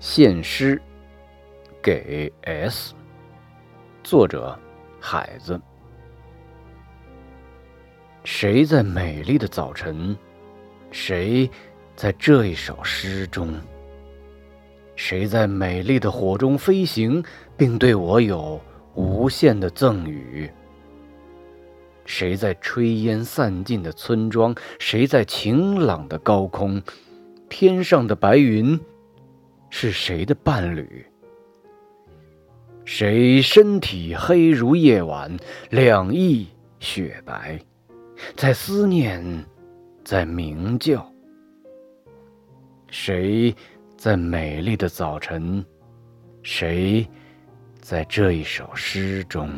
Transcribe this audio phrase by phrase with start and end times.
[0.00, 0.80] 献诗
[1.82, 2.94] 给 S，
[4.04, 4.56] 作者
[5.00, 5.60] 海子。
[8.22, 10.16] 谁在美丽的早晨？
[10.92, 11.50] 谁
[11.96, 13.52] 在这一首诗中？
[14.94, 17.20] 谁在美丽的火中飞行，
[17.56, 18.60] 并对我有
[18.94, 20.48] 无限的赠予？
[22.04, 24.54] 谁在炊烟散尽的村庄？
[24.78, 26.80] 谁在晴朗的高空？
[27.48, 28.78] 天上的白云？
[29.70, 31.04] 是谁的伴侣？
[32.84, 35.36] 谁身体黑如夜晚，
[35.70, 36.48] 两翼
[36.80, 37.60] 雪白，
[38.34, 39.44] 在思念，
[40.04, 41.06] 在鸣叫？
[42.88, 43.54] 谁
[43.96, 45.62] 在美丽的早晨？
[46.42, 47.06] 谁
[47.80, 49.50] 在这一首诗中？